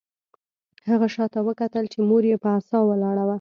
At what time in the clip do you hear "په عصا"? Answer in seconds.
2.43-2.79